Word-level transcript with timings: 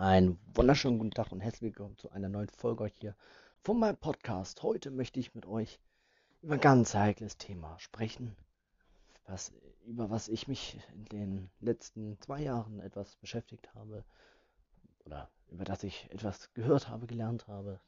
Einen 0.00 0.38
wunderschönen 0.54 0.96
guten 0.96 1.10
Tag 1.10 1.30
und 1.30 1.42
herzlich 1.42 1.60
willkommen 1.60 1.98
zu 1.98 2.10
einer 2.10 2.30
neuen 2.30 2.48
Folge 2.48 2.86
hier 2.86 3.14
von 3.60 3.78
meinem 3.78 3.98
Podcast. 3.98 4.62
Heute 4.62 4.90
möchte 4.90 5.20
ich 5.20 5.34
mit 5.34 5.44
euch 5.44 5.78
über 6.40 6.54
ein 6.54 6.60
ganz 6.62 6.94
heikles 6.94 7.36
Thema 7.36 7.78
sprechen, 7.78 8.34
was, 9.26 9.52
über 9.84 10.08
was 10.08 10.28
ich 10.28 10.48
mich 10.48 10.78
in 10.94 11.04
den 11.04 11.50
letzten 11.60 12.18
zwei 12.22 12.40
Jahren 12.40 12.80
etwas 12.80 13.16
beschäftigt 13.16 13.74
habe 13.74 14.02
oder 15.04 15.28
über 15.50 15.64
das 15.64 15.84
ich 15.84 16.10
etwas 16.10 16.50
gehört 16.54 16.88
habe, 16.88 17.06
gelernt 17.06 17.46
habe, 17.46 17.78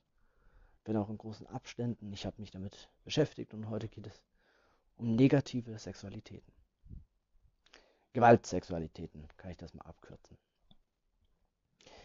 wenn 0.85 0.99
auch 0.99 1.09
in 1.09 1.17
großen 1.17 1.47
Abständen. 1.47 2.13
Ich 2.13 2.27
habe 2.27 2.43
mich 2.43 2.51
damit 2.51 2.91
beschäftigt 3.05 3.55
und 3.55 3.71
heute 3.71 3.89
geht 3.89 4.09
es 4.09 4.21
um 4.99 5.17
negative 5.17 5.79
Sexualitäten. 5.79 6.53
Gewaltsexualitäten, 8.13 9.29
kann 9.39 9.53
ich 9.53 9.57
das 9.57 9.73
mal 9.73 9.87
abkürzen. 9.87 10.37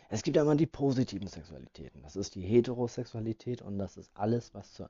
Es 0.10 0.24
gibt 0.24 0.38
einmal 0.38 0.56
die 0.56 0.68
positiven 0.68 1.28
Sexualitäten. 1.28 2.02
Das 2.02 2.16
ist 2.16 2.36
die 2.36 2.42
Heterosexualität 2.42 3.62
und 3.62 3.78
das 3.78 3.98
ist 3.98 4.10
alles, 4.14 4.54
was 4.54 4.74
zur 4.74 4.90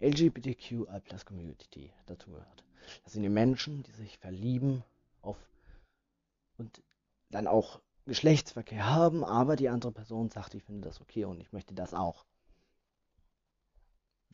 LGBTQI-Community 0.00 1.90
dazugehört. 2.06 2.64
Das 3.04 3.14
sind 3.14 3.22
die 3.22 3.28
Menschen, 3.30 3.82
die 3.84 3.92
sich 3.92 4.18
verlieben 4.18 4.84
auf 5.22 5.36
und 6.58 6.82
dann 7.30 7.46
auch 7.46 7.80
Geschlechtsverkehr 8.04 8.86
haben, 8.86 9.24
aber 9.24 9.56
die 9.56 9.68
andere 9.68 9.92
Person 9.92 10.30
sagt, 10.30 10.54
ich 10.54 10.64
finde 10.64 10.88
das 10.88 11.00
okay 11.00 11.24
und 11.24 11.40
ich 11.40 11.52
möchte 11.52 11.74
das 11.74 11.94
auch. 11.94 12.24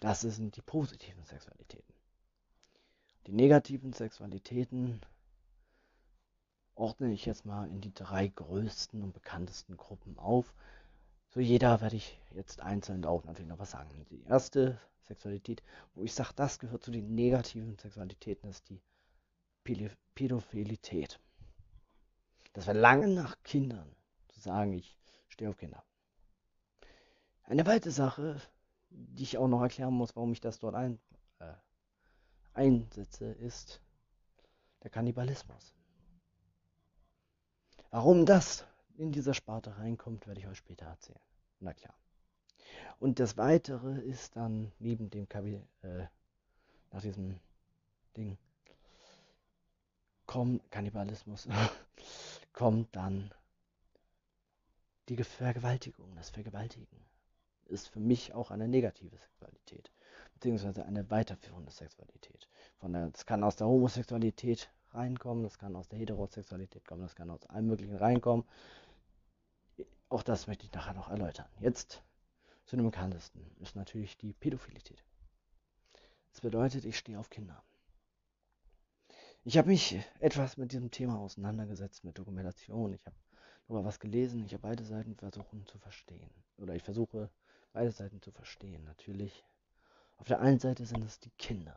Das 0.01 0.21
sind 0.21 0.57
die 0.57 0.63
positiven 0.63 1.25
Sexualitäten. 1.25 1.95
Die 3.27 3.33
negativen 3.33 3.93
Sexualitäten 3.93 5.01
ordne 6.85 7.13
ich 7.13 7.25
jetzt 7.25 7.47
mal 7.47 7.67
in 7.69 7.81
die 7.81 7.95
drei 7.95 8.29
größten 8.29 9.03
und 9.03 9.15
bekanntesten 9.15 9.79
Gruppen 9.79 10.19
auf. 10.19 10.53
Zu 11.31 11.41
jeder 11.41 11.81
werde 11.81 11.97
ich 11.97 12.21
jetzt 12.35 12.61
einzeln 12.61 13.07
auch 13.07 13.25
natürlich 13.25 13.49
noch 13.49 13.59
was 13.59 13.71
sagen. 13.71 13.89
Die 14.11 14.23
erste 14.25 14.79
Sexualität, 15.01 15.63
wo 15.95 16.03
ich 16.03 16.13
sage, 16.13 16.33
das 16.37 16.59
gehört 16.59 16.85
zu 16.85 16.91
den 16.91 17.15
negativen 17.15 17.79
Sexualitäten, 17.79 18.51
ist 18.51 18.69
die 18.69 18.83
Pädophilität. 20.15 21.19
Das 22.53 22.65
Verlangen 22.65 23.15
nach 23.15 23.43
Kindern. 23.43 23.91
Zu 24.29 24.41
sagen, 24.41 24.75
ich 24.75 24.95
stehe 25.29 25.49
auf 25.49 25.57
Kinder. 25.57 25.83
Eine 27.45 27.67
weitere 27.67 27.93
Sache, 27.93 28.41
die 28.91 29.23
ich 29.23 29.39
auch 29.39 29.49
noch 29.49 29.63
erklären 29.63 29.95
muss, 29.95 30.15
warum 30.17 30.33
ich 30.33 30.41
das 30.43 30.59
dort 30.59 30.75
ein, 30.75 31.01
äh, 31.39 31.55
einsetze, 32.53 33.33
ist 33.33 33.81
der 34.83 34.91
Kannibalismus. 34.91 35.75
Warum 37.95 38.27
das 38.27 38.65
in 38.97 39.13
dieser 39.13 39.35
Sparte 39.35 39.79
reinkommt, 39.79 40.27
werde 40.27 40.41
ich 40.41 40.49
euch 40.49 40.59
später 40.59 40.87
erzählen. 40.87 41.21
Na 41.61 41.73
klar. 41.73 41.95
Und 42.99 43.21
das 43.21 43.37
Weitere 43.37 44.01
ist 44.01 44.35
dann 44.35 44.73
neben 44.81 45.11
dem 45.11 45.29
Kabi 45.29 45.63
äh, 45.83 46.07
nach 46.91 47.03
diesem 47.03 47.39
Ding 48.17 48.37
kommt 50.27 50.69
Kannibalismus 50.73 51.47
kommt 52.53 52.97
dann 52.97 53.33
die 55.09 55.23
Vergewaltigung, 55.23 56.17
das 56.17 56.31
Vergewaltigen 56.31 57.07
ist 57.67 57.87
für 57.87 58.01
mich 58.01 58.35
auch 58.35 58.51
eine 58.51 58.67
negative 58.67 59.17
Sexualität, 59.17 59.93
beziehungsweise 60.33 60.85
eine 60.85 61.09
weiterführende 61.11 61.71
Sexualität. 61.71 62.49
Von 62.79 62.93
der, 62.93 63.11
das 63.11 63.25
kann 63.25 63.45
aus 63.45 63.55
der 63.55 63.69
Homosexualität 63.69 64.69
reinkommen, 64.95 65.43
das 65.43 65.59
kann 65.59 65.77
aus 65.77 65.89
der 65.89 65.99
Heterosexualität 65.99 66.87
kommen, 66.87 67.03
das 67.03 67.15
kann 67.15 67.31
aus 67.31 67.45
allem 67.47 67.67
Möglichen 67.67 67.97
reinkommen. 67.97 68.45
Auch 70.09 70.23
das 70.23 70.47
möchte 70.47 70.65
ich 70.65 70.73
nachher 70.73 70.95
noch 70.95 71.09
erläutern. 71.09 71.49
Jetzt 71.61 72.03
zu 72.67 72.77
dem 72.77 72.85
bekanntesten 72.87 73.45
ist 73.61 73.77
natürlich 73.77 74.17
die 74.17 74.33
Pädophilität. 74.33 75.05
Das 76.31 76.41
bedeutet, 76.41 76.85
ich 76.85 76.99
stehe 76.99 77.19
auf 77.19 77.31
Kinder. 77.31 77.63
Ich 79.45 79.59
habe 79.59 79.69
mich 79.69 80.01
etwas 80.21 80.57
mit 80.57 80.73
diesem 80.73 80.91
Thema 80.91 81.19
auseinandergesetzt, 81.19 82.05
mit 82.05 82.19
Dokumentation. 82.19 82.95
Ich 82.95 83.05
habe 83.05 83.17
darüber 83.67 83.85
was 83.85 84.01
gelesen. 84.01 84.45
Ich 84.47 84.53
habe 84.53 84.63
beide 84.63 84.85
Seiten 84.85 85.17
versuchen 85.17 85.67
zu 85.67 85.79
verstehen. 85.79 86.31
Oder 86.57 86.75
ich 86.75 86.83
versuche 86.83 87.31
beide 87.73 87.91
Seiten 87.91 88.23
zu 88.23 88.31
verstehen. 88.31 88.85
Natürlich, 88.85 89.45
auf 90.17 90.29
der 90.29 90.41
einen 90.41 90.61
Seite 90.61 90.87
sind 90.87 91.05
es 91.05 91.21
die 91.21 91.31
Kinder 91.31 91.77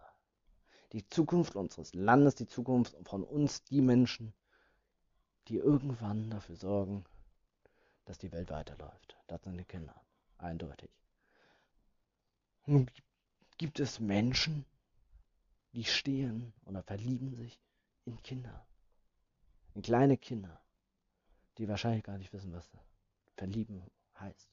die 0.93 1.07
Zukunft 1.09 1.55
unseres 1.55 1.93
Landes, 1.93 2.35
die 2.35 2.47
Zukunft 2.47 2.95
von 3.03 3.23
uns, 3.23 3.63
die 3.63 3.81
Menschen, 3.81 4.33
die 5.47 5.57
irgendwann 5.57 6.29
dafür 6.29 6.55
sorgen, 6.55 7.05
dass 8.05 8.17
die 8.17 8.31
Welt 8.31 8.49
weiterläuft. 8.49 9.17
Das 9.27 9.43
sind 9.43 9.57
die 9.57 9.65
Kinder, 9.65 10.01
eindeutig. 10.37 10.89
Nun 12.65 12.89
gibt 13.57 13.79
es 13.79 13.99
Menschen, 13.99 14.65
die 15.73 15.83
stehen 15.83 16.53
oder 16.65 16.83
verlieben 16.83 17.35
sich 17.35 17.61
in 18.05 18.21
Kinder, 18.23 18.65
in 19.73 19.81
kleine 19.81 20.17
Kinder, 20.17 20.61
die 21.57 21.67
wahrscheinlich 21.67 22.03
gar 22.03 22.17
nicht 22.17 22.31
wissen, 22.33 22.53
was 22.53 22.69
verlieben 23.35 23.83
heißt, 24.19 24.49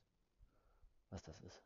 was 1.10 1.22
das 1.22 1.40
ist. 1.40 1.62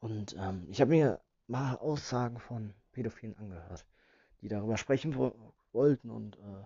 Und 0.00 0.34
ähm, 0.38 0.66
ich 0.70 0.80
habe 0.80 0.90
mir 0.90 1.20
mal 1.46 1.76
Aussagen 1.76 2.38
von 2.38 2.74
Pädophilen 2.92 3.36
angehört, 3.36 3.86
die 4.40 4.48
darüber 4.48 4.76
sprechen 4.76 5.14
wo 5.14 5.34
wollten 5.72 6.10
und 6.10 6.38
äh, 6.38 6.64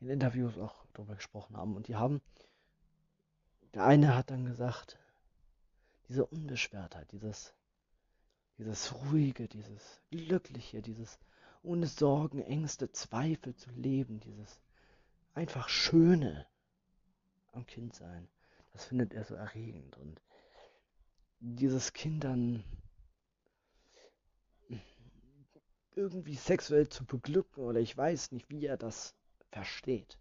in 0.00 0.08
Interviews 0.08 0.56
auch 0.58 0.86
darüber 0.94 1.16
gesprochen 1.16 1.56
haben. 1.56 1.74
Und 1.74 1.88
die 1.88 1.96
haben, 1.96 2.22
der 3.74 3.84
eine 3.84 4.14
hat 4.14 4.30
dann 4.30 4.44
gesagt, 4.44 4.98
diese 6.08 6.24
Unbeschwertheit, 6.24 7.10
dieses, 7.12 7.54
dieses 8.56 8.94
ruhige, 8.94 9.48
dieses 9.48 10.00
glückliche, 10.10 10.80
dieses 10.80 11.18
ohne 11.62 11.86
Sorgen, 11.86 12.40
Ängste, 12.40 12.92
Zweifel 12.92 13.54
zu 13.56 13.70
leben, 13.70 14.20
dieses 14.20 14.60
einfach 15.34 15.68
Schöne 15.68 16.46
am 17.52 17.66
Kindsein, 17.66 18.28
das 18.72 18.84
findet 18.84 19.12
er 19.12 19.24
so 19.24 19.34
erregend. 19.34 19.96
Und 19.98 20.22
dieses 21.40 21.92
Kind 21.92 22.24
dann 22.24 22.64
irgendwie 25.98 26.36
sexuell 26.36 26.88
zu 26.88 27.04
beglücken 27.04 27.64
oder 27.64 27.80
ich 27.80 27.96
weiß 27.96 28.30
nicht, 28.32 28.48
wie 28.48 28.64
er 28.64 28.76
das 28.76 29.14
versteht. 29.50 30.16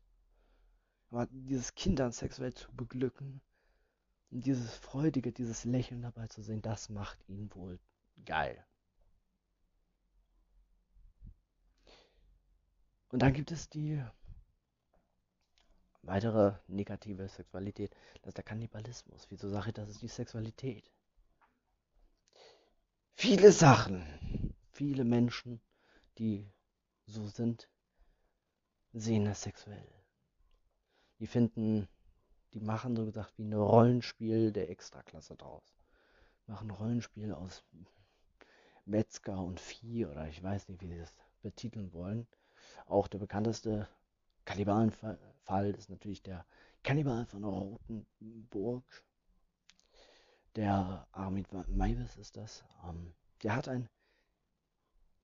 Aber 1.11 1.27
dieses 1.27 1.75
Kind 1.75 1.99
dann 1.99 2.11
sexuell 2.11 2.53
zu 2.53 2.75
beglücken 2.75 3.41
und 4.31 4.45
dieses 4.45 4.75
Freudige, 4.75 5.31
dieses 5.31 5.63
Lächeln 5.63 6.01
dabei 6.01 6.27
zu 6.27 6.41
sehen, 6.41 6.61
das 6.61 6.89
macht 6.89 7.17
ihn 7.29 7.53
wohl 7.53 7.79
geil. 8.25 8.65
Und 13.09 13.21
dann 13.21 13.33
gibt 13.33 13.51
es 13.51 13.69
die 13.69 14.03
weitere 16.01 16.55
negative 16.67 17.27
Sexualität, 17.29 17.95
das 18.21 18.29
ist 18.29 18.37
der 18.37 18.43
Kannibalismus. 18.43 19.27
Wieso 19.29 19.47
sage 19.47 19.69
ich, 19.69 19.73
das 19.75 19.89
ist 19.89 20.01
die 20.01 20.07
Sexualität? 20.07 20.91
Viele 23.13 23.51
Sachen, 23.51 24.03
viele 24.71 25.05
Menschen 25.05 25.61
die 26.17 26.51
so 27.05 27.27
sind, 27.27 27.69
sehen 28.93 29.25
das 29.25 29.41
sexuell. 29.41 29.87
Die 31.19 31.27
finden, 31.27 31.87
die 32.53 32.59
machen 32.59 32.95
so 32.95 33.05
gesagt 33.05 33.37
wie 33.37 33.43
ein 33.43 33.53
Rollenspiel 33.53 34.51
der 34.51 34.69
Extraklasse 34.69 35.35
draus. 35.35 35.77
Machen 36.47 36.71
Rollenspiel 36.71 37.33
aus 37.33 37.63
Metzger 38.85 39.39
und 39.39 39.59
Vieh 39.59 40.05
oder 40.05 40.27
ich 40.27 40.41
weiß 40.41 40.69
nicht, 40.69 40.81
wie 40.81 40.87
sie 40.87 40.97
das 40.97 41.13
betiteln 41.41 41.91
wollen. 41.93 42.27
Auch 42.85 43.07
der 43.07 43.19
bekannteste 43.19 43.87
Kannibalenfall 44.45 45.75
ist 45.77 45.89
natürlich 45.89 46.23
der 46.23 46.45
Kannibal 46.83 47.25
von 47.25 47.43
Rotenburg. 47.43 48.83
Der 50.55 51.07
Armin 51.11 51.45
Maivis 51.67 52.15
ist 52.15 52.37
das. 52.37 52.63
Ähm, 52.83 53.13
der 53.43 53.55
hat 53.55 53.67
ein 53.67 53.89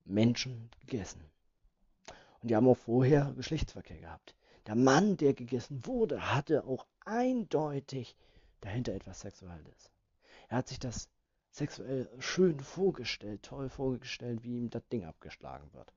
Menschen 0.06 0.70
gegessen. 0.82 1.24
Und 2.42 2.50
die 2.50 2.56
haben 2.56 2.68
auch 2.68 2.78
vorher 2.78 3.34
Geschlechtsverkehr 3.36 4.00
gehabt. 4.00 4.36
Der 4.68 4.76
Mann, 4.76 5.18
der 5.18 5.34
gegessen 5.34 5.86
wurde, 5.86 6.34
hatte 6.34 6.66
auch 6.66 6.86
eindeutig 7.06 8.16
dahinter 8.62 8.94
etwas 8.94 9.22
Sexuelles. 9.22 9.92
Er 10.50 10.58
hat 10.58 10.68
sich 10.68 10.80
das 10.80 11.10
sexuell 11.52 12.10
schön 12.20 12.60
vorgestellt, 12.60 13.44
toll 13.44 13.70
vorgestellt, 13.70 14.44
wie 14.44 14.58
ihm 14.58 14.70
das 14.70 14.88
Ding 14.88 15.06
abgeschlagen 15.06 15.72
wird. 15.74 15.94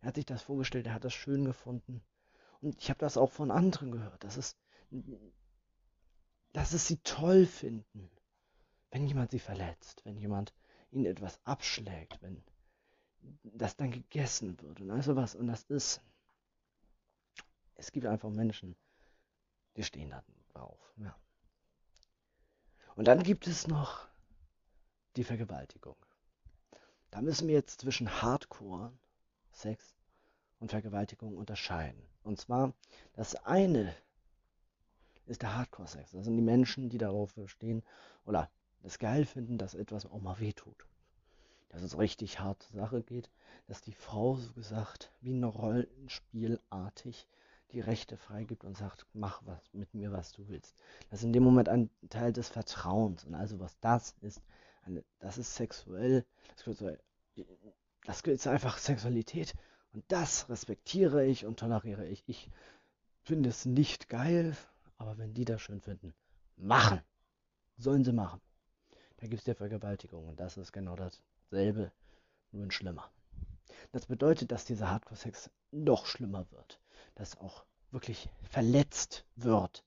Er 0.00 0.08
hat 0.08 0.14
sich 0.14 0.26
das 0.26 0.42
vorgestellt, 0.42 0.86
er 0.86 0.94
hat 0.94 1.04
das 1.04 1.14
schön 1.14 1.44
gefunden. 1.44 2.02
Und 2.60 2.80
ich 2.80 2.90
habe 2.90 3.00
das 3.00 3.16
auch 3.16 3.30
von 3.30 3.50
anderen 3.50 3.90
gehört, 3.90 4.22
dass 4.22 4.36
es, 4.36 4.56
dass 6.52 6.72
es 6.72 6.86
sie 6.86 6.98
toll 6.98 7.46
finden, 7.46 8.10
wenn 8.90 9.06
jemand 9.06 9.30
sie 9.30 9.38
verletzt, 9.38 10.04
wenn 10.04 10.16
jemand 10.16 10.54
ihnen 10.90 11.06
etwas 11.06 11.40
abschlägt, 11.44 12.22
wenn 12.22 12.42
das 13.42 13.76
dann 13.76 13.90
gegessen 13.90 14.60
wird 14.60 14.80
und 14.80 14.90
all 14.90 15.02
sowas. 15.02 15.34
Und 15.34 15.46
das 15.46 15.62
ist, 15.64 16.00
es 17.74 17.92
gibt 17.92 18.06
einfach 18.06 18.30
Menschen, 18.30 18.76
wir 19.74 19.84
stehen 19.84 20.10
da 20.10 20.22
drauf. 20.52 20.78
Ja. 20.96 21.16
Und 22.96 23.06
dann 23.06 23.22
gibt 23.22 23.46
es 23.46 23.66
noch 23.66 24.06
die 25.16 25.24
Vergewaltigung. 25.24 25.96
Da 27.10 27.20
müssen 27.20 27.48
wir 27.48 27.54
jetzt 27.54 27.80
zwischen 27.80 28.22
Hardcore, 28.22 28.92
Sex 29.52 29.94
und 30.58 30.70
Vergewaltigung 30.70 31.36
unterscheiden. 31.36 32.02
Und 32.22 32.38
zwar, 32.38 32.74
das 33.14 33.34
eine 33.34 33.94
ist 35.26 35.42
der 35.42 35.56
Hardcore-Sex. 35.56 36.12
Das 36.12 36.24
sind 36.24 36.36
die 36.36 36.42
Menschen, 36.42 36.88
die 36.88 36.98
darauf 36.98 37.34
stehen 37.46 37.82
oder 38.24 38.50
das 38.82 38.98
geil 38.98 39.24
finden, 39.24 39.58
dass 39.58 39.74
etwas 39.74 40.06
auch 40.06 40.20
mal 40.20 40.38
wehtut. 40.40 40.86
Dass 41.70 41.82
es 41.82 41.98
richtig 41.98 42.40
hart 42.40 42.62
zur 42.62 42.80
Sache 42.80 43.02
geht, 43.02 43.30
dass 43.66 43.80
die 43.80 43.94
Frau 43.94 44.36
so 44.36 44.52
gesagt 44.52 45.12
wie 45.20 45.32
ein 45.32 45.44
Rollenspielartig 45.44 47.26
die 47.72 47.80
Rechte 47.80 48.16
freigibt 48.16 48.64
und 48.64 48.76
sagt, 48.76 49.06
mach 49.12 49.42
was 49.46 49.72
mit 49.72 49.94
mir, 49.94 50.12
was 50.12 50.32
du 50.32 50.48
willst. 50.48 50.76
Das 51.08 51.20
ist 51.20 51.24
in 51.24 51.32
dem 51.32 51.44
Moment 51.44 51.68
ein 51.68 51.90
Teil 52.08 52.32
des 52.32 52.48
Vertrauens. 52.48 53.24
Und 53.24 53.34
also 53.34 53.60
was 53.60 53.78
das 53.80 54.16
ist, 54.20 54.42
eine, 54.82 55.04
das 55.20 55.38
ist 55.38 55.54
sexuell, 55.54 56.24
das, 56.56 56.82
das 58.04 58.20
ist 58.22 58.46
einfach 58.46 58.78
Sexualität. 58.78 59.54
Und 59.92 60.04
das 60.08 60.48
respektiere 60.48 61.24
ich 61.24 61.46
und 61.46 61.58
toleriere 61.58 62.06
ich. 62.06 62.24
Ich 62.26 62.50
finde 63.22 63.48
es 63.48 63.66
nicht 63.66 64.08
geil, 64.08 64.56
aber 64.98 65.18
wenn 65.18 65.34
die 65.34 65.44
das 65.44 65.62
schön 65.62 65.80
finden, 65.80 66.14
machen. 66.56 67.00
Sollen 67.76 68.04
sie 68.04 68.12
machen. 68.12 68.40
Da 69.16 69.26
gibt 69.26 69.40
es 69.40 69.46
ja 69.46 69.54
Vergewaltigung 69.54 70.28
und 70.28 70.40
das 70.40 70.56
ist 70.56 70.72
genau 70.72 70.96
dasselbe, 71.50 71.92
nur 72.52 72.64
in 72.64 72.70
schlimmer. 72.70 73.10
Das 73.92 74.06
bedeutet, 74.06 74.52
dass 74.52 74.64
dieser 74.64 74.90
Hardcore-Sex 74.90 75.50
noch 75.72 76.06
schlimmer 76.06 76.50
wird, 76.52 76.80
dass 77.16 77.38
auch 77.38 77.64
wirklich 77.90 78.28
verletzt 78.42 79.24
wird. 79.36 79.84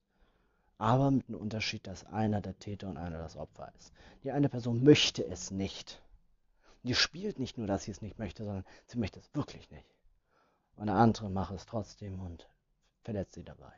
Aber 0.78 1.12
mit 1.12 1.28
dem 1.30 1.36
Unterschied, 1.36 1.88
dass 1.88 2.06
einer 2.08 2.42
der 2.42 2.58
Täter 2.60 2.90
und 2.90 2.98
einer 2.98 3.18
das 3.18 3.38
Opfer 3.38 3.72
ist. 3.78 3.94
Die 4.24 4.32
eine 4.32 4.50
Person 4.50 4.84
möchte 4.84 5.26
es 5.26 5.52
nicht. 5.52 6.02
Die 6.84 6.96
spielt 6.96 7.40
nicht 7.40 7.58
nur, 7.58 7.68
dass 7.68 7.84
sie 7.84 7.92
es 7.92 8.02
nicht 8.02 8.20
möchte, 8.20 8.44
sondern 8.44 8.66
sie 8.88 8.98
möchte 8.98 9.20
es 9.20 9.34
wirklich 9.34 9.70
nicht. 9.72 9.88
Und 10.76 10.88
der 10.88 10.96
andere 10.96 11.30
macht 11.30 11.54
es 11.54 11.66
trotzdem 11.66 12.20
und 12.20 12.50
verletzt 13.04 13.36
sie 13.36 13.44
dabei. 13.44 13.72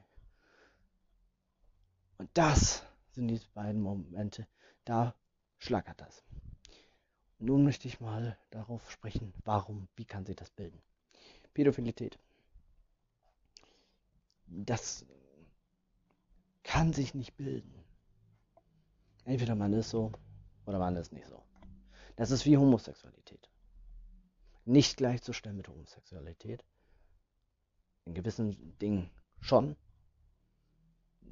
Und 2.18 2.30
das 2.34 2.84
sind 3.12 3.28
die 3.28 3.42
beiden 3.54 3.82
Momente, 3.82 4.48
da 4.86 5.14
schlackert 5.58 6.02
das. 6.02 6.24
Nun 7.40 7.64
möchte 7.64 7.88
ich 7.88 8.00
mal 8.00 8.38
darauf 8.50 8.92
sprechen, 8.92 9.34
warum, 9.44 9.88
wie 9.96 10.06
kann 10.06 10.26
sich 10.26 10.36
das 10.36 10.50
bilden? 10.50 10.82
Pädophilität. 11.54 12.20
Das 14.48 15.06
kann 16.64 16.94
sich 16.94 17.14
nicht 17.14 17.36
bilden. 17.36 17.84
Entweder 19.24 19.56
man 19.56 19.74
ist 19.74 19.90
so 19.90 20.12
oder 20.66 20.80
man 20.80 20.96
ist 20.96 21.12
nicht 21.12 21.28
so. 21.28 21.44
Das 22.16 22.32
ist 22.32 22.46
wie 22.46 22.58
Homosexualität. 22.58 23.50
Nicht 24.66 24.98
gleichzustellen 24.98 25.58
mit 25.58 25.68
Homosexualität. 25.68 26.64
In 28.06 28.14
gewissen 28.14 28.78
Dingen 28.80 29.10
schon. 29.42 29.76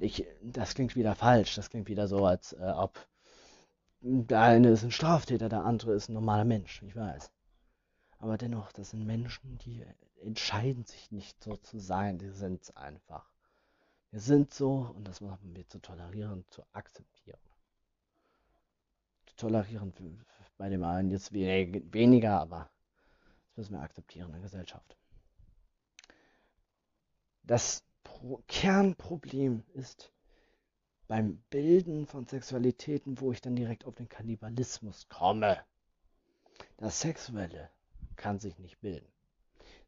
Ich, 0.00 0.26
das 0.42 0.74
klingt 0.74 0.96
wieder 0.96 1.14
falsch. 1.14 1.54
Das 1.54 1.70
klingt 1.70 1.88
wieder 1.88 2.08
so, 2.08 2.26
als 2.26 2.52
äh, 2.52 2.72
ob 2.76 2.98
der 4.06 4.42
eine 4.42 4.68
ist 4.68 4.84
ein 4.84 4.90
Straftäter, 4.90 5.48
der 5.48 5.64
andere 5.64 5.94
ist 5.94 6.10
ein 6.10 6.14
normaler 6.14 6.44
Mensch, 6.44 6.82
ich 6.82 6.94
weiß. 6.94 7.32
Aber 8.18 8.36
dennoch, 8.36 8.70
das 8.72 8.90
sind 8.90 9.06
Menschen, 9.06 9.56
die 9.58 9.82
entscheiden 10.20 10.84
sich 10.84 11.10
nicht 11.10 11.42
so 11.42 11.56
zu 11.56 11.78
sein, 11.78 12.18
die 12.18 12.28
sind 12.28 12.62
es 12.62 12.76
einfach. 12.76 13.30
Wir 14.10 14.20
sind 14.20 14.52
so 14.52 14.92
und 14.94 15.08
das 15.08 15.22
machen 15.22 15.56
wir 15.56 15.66
zu 15.68 15.78
tolerieren, 15.78 16.44
zu 16.50 16.62
akzeptieren. 16.72 17.40
Zu 19.26 19.36
tolerieren 19.36 19.92
bei 20.58 20.68
dem 20.68 20.84
einen 20.84 21.10
jetzt 21.10 21.32
weniger, 21.32 22.40
aber 22.40 22.70
das 23.48 23.56
müssen 23.56 23.72
wir 23.72 23.80
akzeptieren 23.80 24.26
in 24.26 24.32
der 24.32 24.42
Gesellschaft. 24.42 24.98
Das 27.42 27.82
Kernproblem 28.48 29.64
ist, 29.72 30.12
beim 31.06 31.42
Bilden 31.50 32.06
von 32.06 32.26
Sexualitäten, 32.26 33.20
wo 33.20 33.32
ich 33.32 33.40
dann 33.40 33.56
direkt 33.56 33.84
auf 33.84 33.94
den 33.94 34.08
Kannibalismus 34.08 35.08
komme. 35.08 35.58
Das 36.76 37.00
Sexuelle 37.00 37.70
kann 38.16 38.38
sich 38.38 38.58
nicht 38.58 38.80
bilden. 38.80 39.06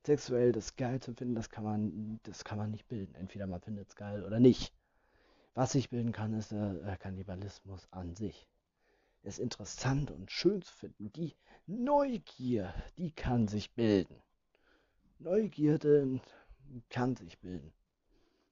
Sexuell 0.04 0.52
das 0.52 0.76
geil 0.76 1.00
zu 1.00 1.14
finden, 1.14 1.34
das 1.34 1.50
kann 1.50 1.64
man, 1.64 2.20
das 2.22 2.44
kann 2.44 2.58
man 2.58 2.70
nicht 2.70 2.86
bilden. 2.86 3.14
Entweder 3.14 3.46
man 3.46 3.60
findet 3.60 3.88
es 3.88 3.96
geil 3.96 4.24
oder 4.24 4.38
nicht. 4.38 4.72
Was 5.54 5.72
sich 5.72 5.90
bilden 5.90 6.12
kann, 6.12 6.34
ist 6.34 6.52
der 6.52 6.96
Kannibalismus 7.00 7.88
an 7.90 8.14
sich. 8.14 8.48
Es 9.22 9.38
interessant 9.38 10.10
und 10.10 10.30
schön 10.30 10.62
zu 10.62 10.72
finden. 10.72 11.12
Die 11.12 11.34
Neugier, 11.66 12.72
die 12.98 13.10
kann 13.10 13.48
sich 13.48 13.72
bilden. 13.72 14.22
Neugierde 15.18 16.20
kann 16.90 17.16
sich 17.16 17.38
bilden. 17.40 17.72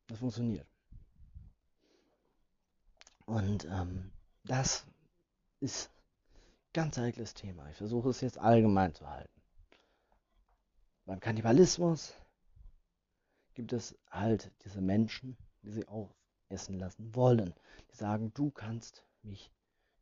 Das 0.08 0.18
funktioniert. 0.18 0.66
Und 3.26 3.64
ähm, 3.66 4.10
das 4.44 4.86
ist 5.60 5.90
ganz 6.72 6.98
heikles 6.98 7.34
Thema. 7.34 7.68
Ich 7.70 7.76
versuche 7.76 8.10
es 8.10 8.20
jetzt 8.20 8.38
allgemein 8.38 8.94
zu 8.94 9.08
halten. 9.08 9.40
Beim 11.06 11.20
Kannibalismus 11.20 12.14
gibt 13.54 13.72
es 13.72 13.96
halt 14.10 14.50
diese 14.64 14.80
Menschen, 14.80 15.36
die 15.62 15.70
sie 15.70 15.88
auch 15.88 16.14
essen 16.48 16.78
lassen 16.78 17.14
wollen. 17.14 17.54
Die 17.90 17.96
sagen, 17.96 18.32
du 18.34 18.50
kannst 18.50 19.04
mich 19.22 19.50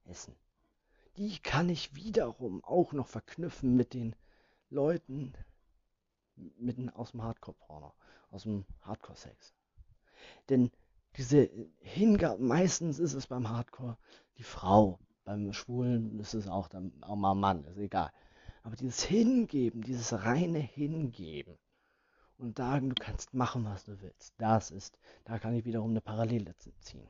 essen. 0.04 0.34
Die 1.16 1.38
kann 1.38 1.68
ich 1.68 1.94
wiederum 1.94 2.64
auch 2.64 2.92
noch 2.92 3.06
verknüpfen 3.06 3.76
mit 3.76 3.94
den 3.94 4.16
Leuten 4.70 5.34
mitten 6.36 6.88
aus 6.88 7.10
dem 7.10 7.22
Hardcore-Porno, 7.22 7.92
aus 8.30 8.44
dem 8.44 8.64
Hardcore-Sex. 8.80 9.52
Denn 10.48 10.70
diese 11.16 11.50
Hingabe, 11.80 12.42
meistens 12.42 12.98
ist 12.98 13.14
es 13.14 13.26
beim 13.26 13.48
Hardcore 13.48 13.98
die 14.38 14.42
Frau, 14.44 14.98
beim 15.24 15.52
Schwulen 15.52 16.18
ist 16.18 16.34
es 16.34 16.48
auch, 16.48 16.68
dann, 16.68 16.92
auch 17.02 17.16
mal 17.16 17.34
Mann, 17.34 17.64
ist 17.64 17.78
egal. 17.78 18.10
Aber 18.62 18.76
dieses 18.76 19.02
Hingeben, 19.02 19.82
dieses 19.82 20.12
reine 20.24 20.58
Hingeben 20.58 21.58
und 22.38 22.56
sagen, 22.56 22.90
du 22.90 22.94
kannst 22.94 23.34
machen, 23.34 23.64
was 23.64 23.84
du 23.84 24.00
willst, 24.00 24.34
das 24.38 24.70
ist, 24.70 24.98
da 25.24 25.38
kann 25.38 25.54
ich 25.54 25.64
wiederum 25.64 25.90
eine 25.90 26.00
Parallele 26.00 26.54
ziehen. 26.56 27.08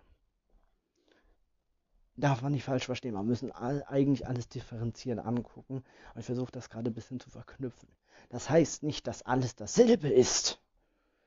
Darf 2.17 2.43
man 2.43 2.53
nicht 2.53 2.65
falsch 2.65 2.85
verstehen, 2.85 3.15
man 3.15 3.27
müssen 3.27 3.53
all, 3.53 3.85
eigentlich 3.85 4.27
alles 4.27 4.49
differenzieren 4.49 5.19
angucken, 5.19 5.83
aber 6.11 6.21
ich 6.21 6.27
versuche 6.27 6.53
das 6.53 6.69
gerade 6.69 6.91
ein 6.91 6.95
bisschen 6.95 7.21
zu 7.21 7.31
verknüpfen. 7.31 7.89
Das 8.29 8.51
heißt 8.51 8.83
nicht, 8.83 9.07
dass 9.07 9.23
alles 9.23 9.57
dasselbe 9.57 10.09
ist, 10.09 10.61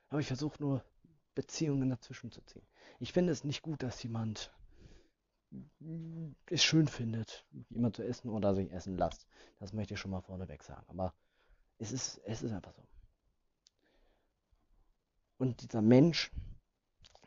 aber 0.08 0.20
ich 0.20 0.28
versuche 0.28 0.62
nur 0.62 0.84
Beziehungen 1.36 1.90
dazwischen 1.90 2.32
zu 2.32 2.40
ziehen. 2.40 2.66
Ich 2.98 3.12
finde 3.12 3.30
es 3.30 3.44
nicht 3.44 3.62
gut, 3.62 3.84
dass 3.84 4.02
jemand 4.02 4.52
es 6.46 6.64
schön 6.64 6.88
findet, 6.88 7.46
jemand 7.70 7.94
zu 7.94 8.02
essen 8.02 8.30
oder 8.30 8.54
sich 8.54 8.72
essen 8.72 8.98
lässt. 8.98 9.28
Das 9.60 9.72
möchte 9.72 9.94
ich 9.94 10.00
schon 10.00 10.10
mal 10.10 10.20
vorneweg 10.20 10.64
sagen. 10.64 10.84
Aber 10.88 11.14
es 11.78 11.92
ist, 11.92 12.20
es 12.24 12.42
ist 12.42 12.52
einfach 12.52 12.72
so. 12.72 12.82
Und 15.38 15.62
dieser 15.62 15.82
Mensch, 15.82 16.32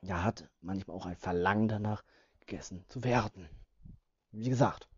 der 0.02 0.24
hat 0.24 0.50
manchmal 0.60 0.98
auch 0.98 1.06
ein 1.06 1.16
Verlangen 1.16 1.70
danach, 1.70 2.04
gegessen 2.40 2.84
zu 2.88 3.04
werden. 3.04 3.48
Wie 4.32 4.50
gesagt. 4.50 4.90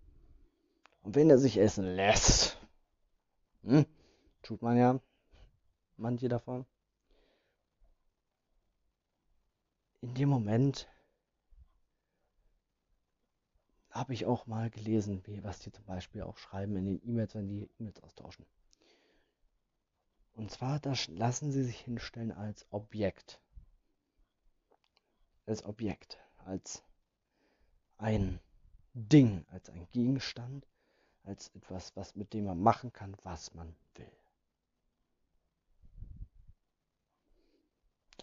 Und 1.03 1.15
wenn 1.15 1.29
er 1.29 1.37
sich 1.37 1.57
essen 1.57 1.83
lässt, 1.83 2.57
hm, 3.63 3.85
tut 4.41 4.61
man 4.61 4.77
ja 4.77 4.99
manche 5.97 6.29
davon, 6.29 6.65
in 10.01 10.15
dem 10.15 10.29
Moment 10.29 10.87
habe 13.91 14.13
ich 14.13 14.25
auch 14.25 14.47
mal 14.47 14.69
gelesen, 14.69 15.21
wie, 15.25 15.43
was 15.43 15.59
die 15.59 15.71
zum 15.71 15.85
Beispiel 15.85 16.23
auch 16.23 16.37
schreiben 16.37 16.75
in 16.75 16.85
den 16.85 17.07
E-Mails, 17.07 17.35
wenn 17.35 17.47
die 17.47 17.69
E-Mails 17.79 18.01
austauschen. 18.01 18.45
Und 20.33 20.49
zwar, 20.49 20.79
da 20.79 20.93
lassen 21.09 21.51
sie 21.51 21.63
sich 21.63 21.79
hinstellen 21.79 22.31
als 22.31 22.65
Objekt. 22.71 23.41
Als 25.45 25.65
Objekt, 25.65 26.17
als 26.37 26.83
ein 27.97 28.39
Ding, 28.93 29.45
als 29.49 29.69
ein 29.69 29.87
Gegenstand, 29.91 30.65
als 31.23 31.49
etwas, 31.49 31.95
was 31.95 32.15
mit 32.15 32.33
dem 32.33 32.45
man 32.45 32.59
machen 32.59 32.93
kann, 32.93 33.15
was 33.23 33.53
man 33.53 33.75
will. 33.95 34.11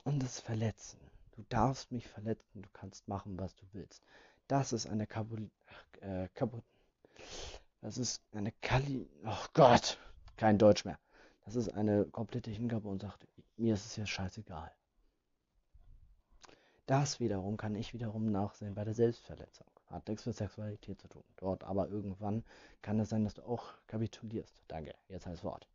Und 0.04 0.22
das 0.22 0.40
Verletzen. 0.40 0.98
Du 1.38 1.44
darfst 1.50 1.92
mich 1.92 2.08
verletzen, 2.08 2.62
du 2.62 2.68
kannst 2.72 3.06
machen, 3.06 3.38
was 3.38 3.54
du 3.54 3.64
willst. 3.72 4.02
Das 4.48 4.72
ist 4.72 4.88
eine 4.88 5.06
Kabul 5.06 5.48
äh, 6.00 6.28
das 7.80 7.96
ist 7.96 8.24
eine 8.32 8.50
Kali. 8.60 9.08
Oh 9.24 9.46
Gott, 9.54 9.98
kein 10.36 10.58
Deutsch 10.58 10.84
mehr. 10.84 10.98
Das 11.44 11.54
ist 11.54 11.68
eine 11.68 12.06
komplette 12.06 12.50
Hingabe 12.50 12.88
und 12.88 13.02
sagt, 13.02 13.24
mir 13.56 13.74
ist 13.74 13.86
es 13.86 13.94
jetzt 13.94 14.08
scheißegal. 14.08 14.72
Das 16.86 17.20
wiederum 17.20 17.56
kann 17.56 17.76
ich 17.76 17.94
wiederum 17.94 18.32
nachsehen 18.32 18.74
bei 18.74 18.82
der 18.82 18.94
Selbstverletzung. 18.94 19.68
Hat 19.86 20.08
nichts 20.08 20.26
mit 20.26 20.34
Sexualität 20.34 21.00
zu 21.00 21.06
tun. 21.06 21.22
Dort 21.36 21.62
aber 21.62 21.88
irgendwann 21.88 22.44
kann 22.82 22.98
es 22.98 23.10
sein, 23.10 23.22
dass 23.22 23.34
du 23.34 23.46
auch 23.46 23.74
kapitulierst. 23.86 24.64
Danke, 24.66 24.92
jetzt 25.06 25.26
heißt 25.26 25.44
Wort. 25.44 25.68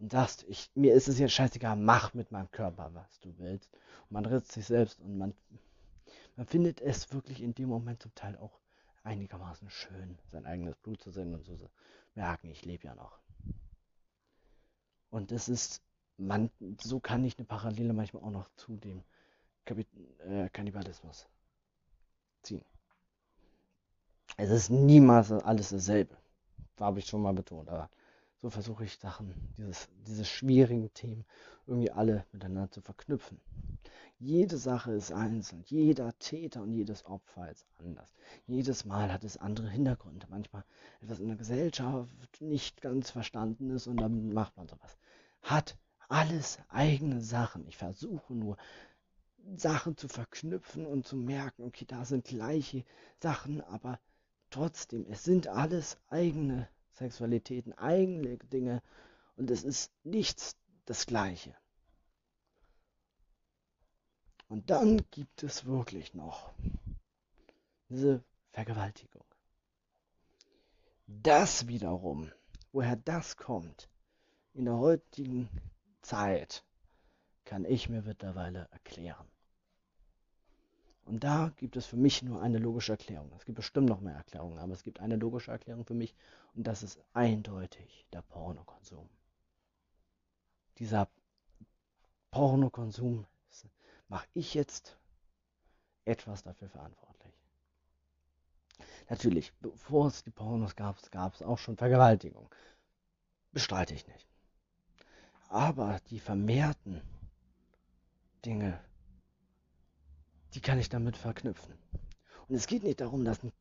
Und 0.00 0.12
sagst, 0.12 0.44
ich, 0.48 0.70
mir 0.74 0.94
ist 0.94 1.08
es 1.08 1.18
jetzt 1.18 1.34
scheißegal, 1.34 1.76
mach 1.76 2.14
mit 2.14 2.32
meinem 2.32 2.50
Körper, 2.50 2.90
was 2.94 3.20
du 3.20 3.36
willst. 3.38 3.70
Und 4.08 4.12
man 4.12 4.24
ritzt 4.24 4.52
sich 4.52 4.64
selbst 4.64 4.98
und 5.00 5.18
man, 5.18 5.34
man 6.36 6.46
findet 6.46 6.80
es 6.80 7.12
wirklich 7.12 7.42
in 7.42 7.54
dem 7.54 7.68
Moment 7.68 8.02
zum 8.02 8.14
Teil 8.14 8.36
auch 8.38 8.58
einigermaßen 9.02 9.68
schön, 9.70 10.18
sein 10.26 10.46
eigenes 10.46 10.76
Blut 10.76 11.02
zu 11.02 11.10
sehen 11.10 11.34
und 11.34 11.44
so 11.44 11.70
merken, 12.14 12.50
ich 12.50 12.64
lebe 12.64 12.86
ja 12.86 12.94
noch. 12.94 13.18
Und 15.10 15.32
das 15.32 15.48
ist, 15.48 15.82
man, 16.16 16.50
so 16.80 16.98
kann 16.98 17.24
ich 17.24 17.38
eine 17.38 17.46
Parallele 17.46 17.92
manchmal 17.92 18.22
auch 18.22 18.30
noch 18.30 18.48
zu 18.56 18.76
dem 18.76 19.02
Kapit 19.64 19.88
äh, 20.20 20.48
Kannibalismus 20.48 21.28
ziehen. 22.42 22.64
Es 24.36 24.50
ist 24.50 24.70
niemals 24.70 25.30
alles 25.30 25.70
dasselbe. 25.70 26.16
Habe 26.78 27.00
ich 27.00 27.06
schon 27.06 27.20
mal 27.20 27.34
betont. 27.34 27.68
Aber 27.68 27.90
so 28.42 28.48
versuche 28.48 28.84
ich 28.84 28.98
Sachen, 28.98 29.34
dieses, 29.58 29.88
diese 30.06 30.24
schwierigen 30.24 30.92
Themen 30.94 31.24
irgendwie 31.66 31.90
alle 31.90 32.24
miteinander 32.32 32.70
zu 32.70 32.80
verknüpfen. 32.80 33.38
Jede 34.18 34.56
Sache 34.56 34.92
ist 34.92 35.12
einzeln, 35.12 35.62
jeder 35.66 36.18
Täter 36.18 36.62
und 36.62 36.72
jedes 36.72 37.04
Opfer 37.06 37.50
ist 37.50 37.66
anders. 37.78 38.14
Jedes 38.46 38.84
Mal 38.84 39.12
hat 39.12 39.24
es 39.24 39.36
andere 39.36 39.68
Hintergründe. 39.68 40.26
Manchmal 40.28 40.64
etwas 41.00 41.20
in 41.20 41.28
der 41.28 41.36
Gesellschaft 41.36 42.10
nicht 42.40 42.80
ganz 42.80 43.10
verstanden 43.10 43.70
ist 43.70 43.86
und 43.86 43.98
dann 43.98 44.32
macht 44.32 44.56
man 44.56 44.68
sowas. 44.68 44.98
Hat 45.42 45.76
alles 46.08 46.58
eigene 46.68 47.20
Sachen. 47.20 47.66
Ich 47.66 47.76
versuche 47.76 48.34
nur 48.34 48.56
Sachen 49.56 49.96
zu 49.96 50.08
verknüpfen 50.08 50.86
und 50.86 51.06
zu 51.06 51.16
merken, 51.16 51.64
okay, 51.64 51.84
da 51.86 52.04
sind 52.04 52.24
gleiche 52.24 52.84
Sachen, 53.22 53.60
aber 53.62 53.98
trotzdem, 54.50 55.06
es 55.08 55.24
sind 55.24 55.48
alles 55.48 55.98
eigene 56.08 56.68
Sexualitäten, 56.92 57.72
eigene 57.74 58.38
Dinge 58.38 58.82
und 59.36 59.50
es 59.50 59.62
ist 59.62 59.92
nichts 60.04 60.56
das 60.84 61.06
Gleiche. 61.06 61.54
Und 64.48 64.68
dann 64.70 65.00
gibt 65.10 65.42
es 65.44 65.64
wirklich 65.64 66.12
noch 66.14 66.52
diese 67.88 68.22
Vergewaltigung. 68.50 69.24
Das 71.06 71.68
wiederum, 71.68 72.30
woher 72.72 72.96
das 72.96 73.36
kommt, 73.36 73.88
in 74.52 74.64
der 74.64 74.76
heutigen 74.76 75.48
Zeit, 76.02 76.64
kann 77.44 77.64
ich 77.64 77.88
mir 77.88 78.02
mittlerweile 78.02 78.68
erklären. 78.72 79.26
Und 81.10 81.24
da 81.24 81.52
gibt 81.56 81.76
es 81.76 81.86
für 81.86 81.96
mich 81.96 82.22
nur 82.22 82.40
eine 82.40 82.58
logische 82.58 82.92
Erklärung. 82.92 83.32
Es 83.36 83.44
gibt 83.44 83.56
bestimmt 83.56 83.88
noch 83.88 84.00
mehr 84.00 84.14
Erklärungen, 84.14 84.60
aber 84.60 84.74
es 84.74 84.84
gibt 84.84 85.00
eine 85.00 85.16
logische 85.16 85.50
Erklärung 85.50 85.84
für 85.84 85.92
mich 85.92 86.14
und 86.54 86.68
das 86.68 86.84
ist 86.84 87.00
eindeutig 87.14 88.06
der 88.12 88.22
Pornokonsum. 88.22 89.10
Dieser 90.78 91.08
Pornokonsum 92.30 93.26
mache 94.06 94.28
ich 94.34 94.54
jetzt 94.54 94.96
etwas 96.04 96.44
dafür 96.44 96.68
verantwortlich. 96.68 97.34
Natürlich, 99.08 99.52
bevor 99.54 100.06
es 100.06 100.22
die 100.22 100.30
Pornos 100.30 100.76
gab, 100.76 101.10
gab 101.10 101.34
es 101.34 101.42
auch 101.42 101.58
schon 101.58 101.76
Vergewaltigung. 101.76 102.48
Bestreite 103.50 103.94
ich 103.94 104.06
nicht. 104.06 104.28
Aber 105.48 105.98
die 106.08 106.20
vermehrten 106.20 107.02
Dinge, 108.44 108.80
die 110.54 110.60
kann 110.60 110.78
ich 110.78 110.88
damit 110.88 111.16
verknüpfen. 111.16 111.74
Und 112.48 112.56
es 112.56 112.66
geht 112.66 112.82
nicht 112.82 113.00
darum, 113.00 113.24
dass 113.24 113.44
ein 113.44 113.52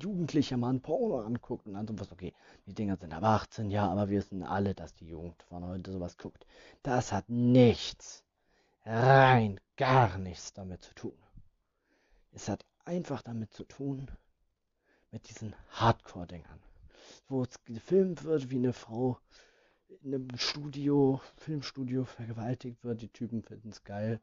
Jugendlicher 0.00 0.56
mal 0.56 0.70
ein 0.70 0.80
Porno 0.80 1.20
anguckt 1.20 1.66
und 1.66 1.74
dann 1.74 1.88
sowas, 1.88 2.12
okay, 2.12 2.32
die 2.66 2.74
Dinger 2.74 2.96
sind 2.96 3.12
aber 3.12 3.28
18, 3.28 3.70
ja, 3.70 3.88
aber 3.88 4.08
wir 4.08 4.18
wissen 4.18 4.44
alle, 4.44 4.74
dass 4.74 4.94
die 4.94 5.08
Jugend 5.08 5.42
von 5.42 5.64
heute 5.64 5.90
sowas 5.90 6.16
guckt. 6.16 6.46
Das 6.82 7.12
hat 7.12 7.28
nichts, 7.28 8.22
rein 8.84 9.60
gar 9.76 10.16
nichts 10.18 10.52
damit 10.52 10.82
zu 10.82 10.94
tun. 10.94 11.18
Es 12.32 12.48
hat 12.48 12.64
einfach 12.84 13.22
damit 13.22 13.52
zu 13.52 13.64
tun, 13.64 14.08
mit 15.10 15.28
diesen 15.28 15.54
Hardcore-Dingern, 15.70 16.60
wo 17.28 17.42
es 17.42 17.64
gefilmt 17.64 18.24
wird, 18.24 18.50
wie 18.50 18.58
eine 18.58 18.72
Frau 18.72 19.18
in 20.02 20.14
einem 20.14 20.36
Studio, 20.36 21.20
Filmstudio 21.36 22.04
vergewaltigt 22.04 22.84
wird. 22.84 23.02
Die 23.02 23.08
Typen 23.08 23.42
finden 23.42 23.70
es 23.70 23.82
geil. 23.82 24.20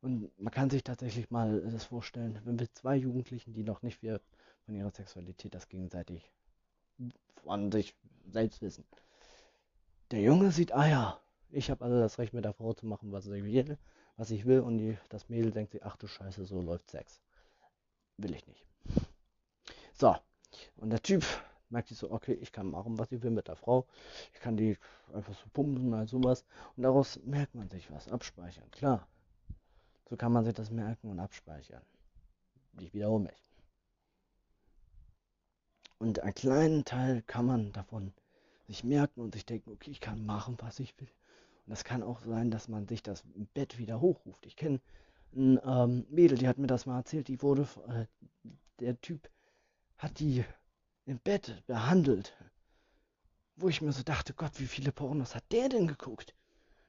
Und 0.00 0.30
man 0.38 0.52
kann 0.52 0.70
sich 0.70 0.84
tatsächlich 0.84 1.30
mal 1.30 1.60
das 1.60 1.84
vorstellen, 1.84 2.40
wenn 2.44 2.58
wir 2.58 2.72
zwei 2.72 2.96
Jugendlichen, 2.96 3.52
die 3.52 3.64
noch 3.64 3.82
nicht 3.82 3.98
viel 3.98 4.20
von 4.64 4.74
ihrer 4.74 4.90
Sexualität 4.90 5.54
das 5.54 5.68
gegenseitig 5.68 6.30
von 7.42 7.72
sich 7.72 7.96
selbst 8.30 8.62
wissen. 8.62 8.84
Der 10.10 10.20
Junge 10.20 10.52
sieht, 10.52 10.72
ah 10.72 10.88
ja, 10.88 11.20
ich 11.50 11.70
habe 11.70 11.84
also 11.84 11.98
das 11.98 12.18
Recht 12.18 12.32
mit 12.32 12.44
der 12.44 12.52
Frau 12.52 12.72
zu 12.74 12.86
machen, 12.86 13.12
was 13.12 13.26
ich 13.26 13.44
will, 13.44 13.78
was 14.16 14.30
ich 14.30 14.46
will, 14.46 14.60
und 14.60 14.78
die, 14.78 14.96
das 15.08 15.28
Mädel 15.28 15.50
denkt 15.50 15.72
sich, 15.72 15.84
ach 15.84 15.96
du 15.96 16.06
Scheiße, 16.06 16.44
so 16.44 16.60
läuft 16.60 16.90
Sex. 16.90 17.20
Will 18.16 18.34
ich 18.34 18.46
nicht. 18.46 18.64
So, 19.94 20.14
und 20.76 20.90
der 20.90 21.02
Typ 21.02 21.24
merkt 21.70 21.88
sich 21.88 21.98
so, 21.98 22.10
okay, 22.10 22.34
ich 22.34 22.52
kann 22.52 22.70
machen, 22.70 22.98
was 22.98 23.10
ich 23.12 23.22
will 23.22 23.30
mit 23.30 23.48
der 23.48 23.56
Frau. 23.56 23.86
Ich 24.32 24.40
kann 24.40 24.56
die 24.56 24.76
einfach 25.12 25.34
so 25.34 25.44
pumpen, 25.52 25.94
halt 25.94 26.08
sowas. 26.08 26.44
Und 26.76 26.84
daraus 26.84 27.20
merkt 27.24 27.54
man 27.54 27.68
sich 27.68 27.90
was, 27.90 28.08
abspeichern, 28.08 28.70
klar. 28.70 29.06
So 30.08 30.16
kann 30.16 30.32
man 30.32 30.44
sich 30.44 30.54
das 30.54 30.70
merken 30.70 31.10
und 31.10 31.20
abspeichern. 31.20 31.82
Ich 32.80 32.94
wiederhole 32.94 33.24
mich. 33.24 33.48
Und 35.98 36.20
einen 36.20 36.34
kleinen 36.34 36.84
Teil 36.84 37.22
kann 37.22 37.46
man 37.46 37.72
davon 37.72 38.12
sich 38.66 38.84
merken 38.84 39.20
und 39.20 39.34
sich 39.34 39.44
denken, 39.44 39.72
okay, 39.72 39.90
ich 39.90 40.00
kann 40.00 40.24
machen, 40.24 40.56
was 40.60 40.78
ich 40.78 40.98
will. 41.00 41.08
Und 41.66 41.70
das 41.70 41.84
kann 41.84 42.02
auch 42.02 42.20
sein, 42.20 42.50
dass 42.50 42.68
man 42.68 42.86
sich 42.86 43.02
das 43.02 43.24
im 43.34 43.46
Bett 43.46 43.78
wieder 43.78 44.00
hochruft. 44.00 44.46
Ich 44.46 44.56
kenne 44.56 44.80
ein 45.34 45.60
ähm, 45.64 46.06
Mädel, 46.08 46.38
die 46.38 46.48
hat 46.48 46.58
mir 46.58 46.66
das 46.66 46.86
mal 46.86 46.98
erzählt, 46.98 47.28
die 47.28 47.42
wurde, 47.42 47.68
äh, 47.88 48.06
der 48.80 49.00
Typ 49.00 49.28
hat 49.98 50.20
die 50.20 50.44
im 51.04 51.18
Bett 51.18 51.62
behandelt. 51.66 52.34
Wo 53.56 53.68
ich 53.68 53.82
mir 53.82 53.92
so 53.92 54.02
dachte, 54.02 54.34
Gott, 54.34 54.60
wie 54.60 54.66
viele 54.66 54.92
Pornos 54.92 55.34
hat 55.34 55.44
der 55.50 55.68
denn 55.68 55.88
geguckt? 55.88 56.34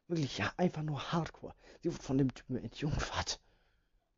Wirklich, 0.10 0.40
ja, 0.40 0.52
einfach 0.58 0.82
nur 0.82 1.12
Hardcore. 1.12 1.54
Sie 1.82 1.94
wurde 1.94 2.02
von 2.02 2.18
dem 2.18 2.34
Typen 2.34 2.58
entjungfert. 2.58 3.40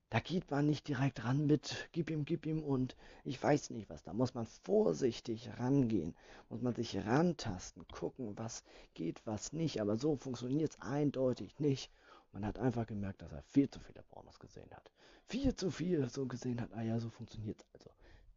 Da 0.09 0.21
geht 0.21 0.49
man 0.49 0.65
nicht 0.65 0.87
direkt 0.87 1.25
ran 1.25 1.47
mit, 1.47 1.89
gib 1.91 2.09
ihm, 2.09 2.23
gib 2.23 2.45
ihm 2.45 2.63
und 2.63 2.95
ich 3.25 3.43
weiß 3.43 3.71
nicht 3.71 3.89
was. 3.89 4.01
Da 4.01 4.13
muss 4.13 4.33
man 4.33 4.45
vorsichtig 4.45 5.49
rangehen, 5.59 6.15
muss 6.47 6.61
man 6.61 6.73
sich 6.73 6.97
rantasten, 6.97 7.85
gucken, 7.89 8.37
was 8.37 8.63
geht, 8.93 9.21
was 9.25 9.51
nicht. 9.51 9.81
Aber 9.81 9.97
so 9.97 10.15
funktioniert 10.15 10.71
es 10.71 10.81
eindeutig 10.81 11.59
nicht. 11.59 11.91
Man 12.31 12.45
hat 12.45 12.57
einfach 12.57 12.87
gemerkt, 12.87 13.21
dass 13.21 13.33
er 13.33 13.43
viel 13.43 13.69
zu 13.69 13.81
viele 13.81 14.01
Pornos 14.03 14.39
gesehen 14.39 14.71
hat. 14.73 14.89
Viel 15.25 15.53
zu 15.55 15.71
viel 15.71 16.09
so 16.09 16.25
gesehen 16.25 16.61
hat, 16.61 16.71
ah 16.71 16.83
ja, 16.83 17.01
so 17.01 17.09
funktioniert 17.09 17.59
es 17.59 17.67
also. 17.73 17.89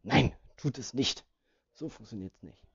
Nein, 0.03 0.33
tut 0.57 0.77
es 0.77 0.93
nicht. 0.93 1.25
So 1.73 1.87
funktioniert 1.87 2.33
es 2.35 2.43
nicht. 2.43 2.67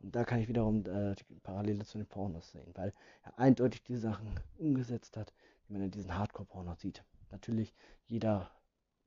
Und 0.00 0.14
da 0.14 0.24
kann 0.24 0.38
ich 0.38 0.48
wiederum 0.48 0.84
äh, 0.86 1.14
die 1.14 1.24
Parallele 1.42 1.84
zu 1.84 1.98
den 1.98 2.06
Pornos 2.06 2.52
sehen, 2.52 2.70
weil 2.74 2.92
er 3.22 3.38
eindeutig 3.38 3.82
die 3.82 3.96
Sachen 3.96 4.38
umgesetzt 4.56 5.16
hat, 5.16 5.32
die 5.68 5.72
man 5.72 5.82
in 5.82 5.90
diesen 5.90 6.16
Hardcore-Pornos 6.16 6.80
sieht. 6.80 7.04
Natürlich, 7.30 7.74
jeder 8.06 8.50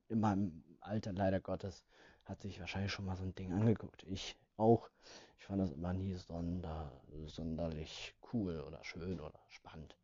in 0.08 0.20
meinem 0.20 0.64
Alter, 0.80 1.12
leider 1.12 1.40
Gottes, 1.40 1.82
hat 2.24 2.42
sich 2.42 2.60
wahrscheinlich 2.60 2.92
schon 2.92 3.06
mal 3.06 3.16
so 3.16 3.24
ein 3.24 3.34
Ding 3.34 3.52
angeguckt. 3.52 4.04
Ich 4.04 4.36
auch. 4.56 4.90
Ich 5.38 5.46
fand 5.46 5.60
das 5.60 5.72
immer 5.72 5.92
nie 5.92 6.14
sonder, 6.14 6.92
sonderlich 7.26 8.14
cool 8.32 8.60
oder 8.60 8.82
schön 8.84 9.18
oder 9.18 9.40
spannend. 9.48 9.96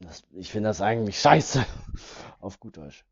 Das, 0.00 0.22
ich 0.32 0.50
finde 0.50 0.68
das 0.68 0.80
eigentlich 0.80 1.20
scheiße. 1.20 1.64
Auf 2.40 2.60
gut 2.60 2.76
Deutsch. 2.76 3.04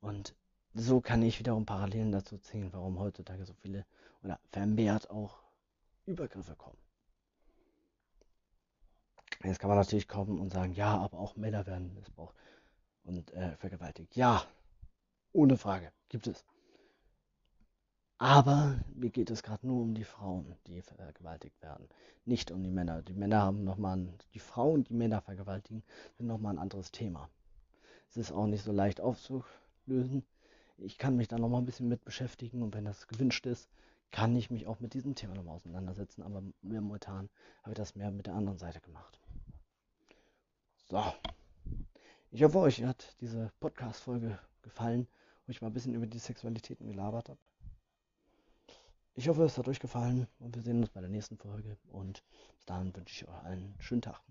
Und 0.00 0.34
so 0.74 1.00
kann 1.00 1.22
ich 1.22 1.38
wiederum 1.38 1.66
Parallelen 1.66 2.12
dazu 2.12 2.38
ziehen, 2.38 2.72
warum 2.72 2.98
heutzutage 2.98 3.44
so 3.44 3.54
viele 3.54 3.84
oder 4.22 4.38
vermehrt 4.50 5.10
auch 5.10 5.42
Übergriffe 6.06 6.54
kommen. 6.56 6.78
Jetzt 9.44 9.60
kann 9.60 9.68
man 9.68 9.78
natürlich 9.78 10.08
kommen 10.08 10.40
und 10.40 10.50
sagen, 10.50 10.72
ja, 10.72 10.96
aber 10.96 11.18
auch 11.18 11.36
Männer 11.36 11.66
werden 11.66 11.94
missbraucht 11.94 12.34
und 13.04 13.32
äh, 13.32 13.56
vergewaltigt. 13.56 14.16
Ja, 14.16 14.44
ohne 15.32 15.56
Frage, 15.56 15.92
gibt 16.08 16.26
es. 16.26 16.44
Aber 18.20 18.80
mir 18.94 19.10
geht 19.10 19.30
es 19.30 19.44
gerade 19.44 19.64
nur 19.64 19.80
um 19.82 19.94
die 19.94 20.02
Frauen, 20.02 20.56
die 20.66 20.82
vergewaltigt 20.82 21.62
werden, 21.62 21.88
nicht 22.24 22.50
um 22.50 22.64
die 22.64 22.70
Männer. 22.70 23.00
Die 23.02 23.12
Männer 23.14 23.42
haben 23.42 23.62
nochmal, 23.62 24.08
die 24.34 24.40
Frauen, 24.40 24.82
die 24.82 24.94
Männer 24.94 25.20
vergewaltigen, 25.20 25.84
sind 26.16 26.26
nochmal 26.26 26.54
ein 26.54 26.58
anderes 26.58 26.90
Thema. 26.90 27.30
Es 28.10 28.16
ist 28.16 28.32
auch 28.32 28.46
nicht 28.46 28.64
so 28.64 28.72
leicht 28.72 29.00
aufzulösen. 29.00 30.24
Ich 30.78 30.98
kann 30.98 31.16
mich 31.16 31.28
da 31.28 31.38
nochmal 31.38 31.60
ein 31.60 31.66
bisschen 31.66 31.88
mit 31.88 32.04
beschäftigen 32.04 32.62
und 32.62 32.74
wenn 32.74 32.84
das 32.84 33.08
gewünscht 33.08 33.46
ist, 33.46 33.68
kann 34.10 34.34
ich 34.36 34.50
mich 34.50 34.66
auch 34.66 34.80
mit 34.80 34.94
diesem 34.94 35.14
Thema 35.14 35.34
nochmal 35.34 35.56
auseinandersetzen, 35.56 36.22
aber 36.22 36.42
momentan 36.62 37.28
habe 37.62 37.72
ich 37.72 37.76
das 37.76 37.94
mehr 37.94 38.10
mit 38.10 38.26
der 38.26 38.34
anderen 38.34 38.58
Seite 38.58 38.80
gemacht. 38.80 39.18
So, 40.88 41.02
Ich 42.30 42.42
hoffe, 42.42 42.60
euch 42.60 42.82
hat 42.84 43.16
diese 43.20 43.52
Podcast-Folge 43.60 44.38
gefallen, 44.62 45.06
wo 45.46 45.50
ich 45.50 45.60
mal 45.60 45.68
ein 45.68 45.74
bisschen 45.74 45.94
über 45.94 46.06
die 46.06 46.18
Sexualitäten 46.18 46.86
gelabert 46.86 47.28
habe. 47.28 47.40
Ich 49.14 49.28
hoffe, 49.28 49.44
es 49.44 49.58
hat 49.58 49.66
euch 49.68 49.80
gefallen 49.80 50.28
und 50.38 50.54
wir 50.54 50.62
sehen 50.62 50.80
uns 50.80 50.90
bei 50.90 51.00
der 51.00 51.10
nächsten 51.10 51.36
Folge. 51.36 51.76
Und 51.90 52.22
bis 52.54 52.66
dahin 52.66 52.94
wünsche 52.94 53.14
ich 53.14 53.28
euch 53.28 53.44
einen 53.44 53.74
schönen 53.80 54.02
Tag. 54.02 54.22